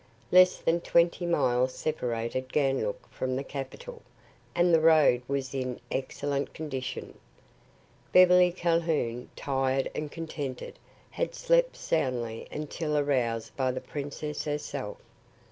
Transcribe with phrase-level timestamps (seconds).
[0.31, 4.01] Less than twenty miles separated Ganlook from the capital,
[4.55, 7.19] and the road was in excellent condition.
[8.11, 10.79] Beverly Calhoun, tired and contented,
[11.11, 14.97] had slept soundly until aroused by the princess herself.